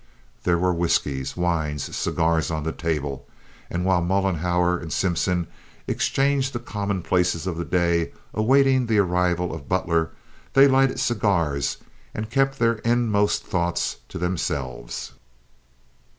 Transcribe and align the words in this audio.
There 0.45 0.57
were 0.57 0.73
whiskies, 0.73 1.37
wines, 1.37 1.95
cigars 1.95 2.49
on 2.49 2.63
the 2.63 2.71
table, 2.71 3.27
and 3.69 3.85
while 3.85 4.01
Mollenhauer 4.01 4.79
and 4.79 4.91
Simpson 4.91 5.45
exchanged 5.87 6.53
the 6.53 6.59
commonplaces 6.59 7.45
of 7.45 7.55
the 7.55 7.65
day 7.65 8.11
awaiting 8.33 8.87
the 8.87 8.97
arrival 8.97 9.53
of 9.53 9.69
Butler, 9.69 10.09
they 10.53 10.67
lighted 10.67 10.99
cigars 10.99 11.77
and 12.15 12.31
kept 12.31 12.57
their 12.57 12.77
inmost 12.79 13.43
thoughts 13.45 13.97
to 14.09 14.17
themselves. 14.17 15.11